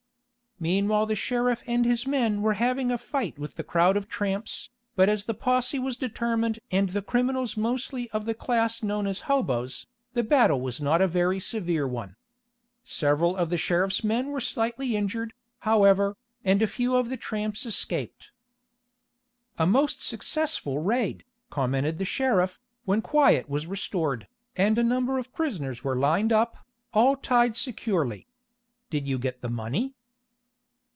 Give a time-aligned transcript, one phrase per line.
[0.61, 4.69] Meanwhile the sheriff and his men were having a fight with the crowd of tramps,
[4.95, 9.21] but as the posse was determined and the criminals mostly of the class known as
[9.21, 12.15] "hobos," the battle was not a very severe one.
[12.83, 16.15] Several of the sheriff's men were slightly injured, however,
[16.45, 18.29] and a few of the tramps escaped.
[19.57, 25.33] "A most successful raid," commented the sheriff, when quiet was restored, and a number of
[25.33, 26.59] prisoners were lined up,
[26.93, 28.27] all tied securely.
[28.91, 29.95] "Did you get the money?"